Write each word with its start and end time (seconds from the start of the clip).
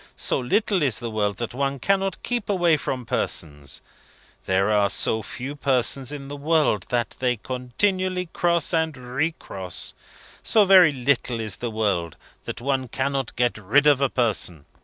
So 0.17 0.39
little 0.39 0.81
is 0.81 0.97
the 0.97 1.11
world, 1.11 1.37
that 1.37 1.53
one 1.53 1.77
cannot 1.77 2.23
keep 2.23 2.49
away 2.49 2.75
from 2.75 3.05
persons. 3.05 3.83
There 4.47 4.71
are 4.71 4.89
so 4.89 5.21
few 5.21 5.55
persons 5.55 6.11
in 6.11 6.27
the 6.27 6.35
world, 6.35 6.87
that 6.89 7.15
they 7.19 7.37
continually 7.37 8.25
cross 8.25 8.73
and 8.73 8.97
re 8.97 9.33
cross. 9.33 9.93
So 10.41 10.65
very 10.65 10.91
little 10.91 11.39
is 11.39 11.57
the 11.57 11.69
world, 11.69 12.17
that 12.45 12.59
one 12.61 12.87
cannot 12.87 13.35
get 13.35 13.59
rid 13.59 13.85
of 13.85 14.01
a 14.01 14.09
person. 14.09 14.65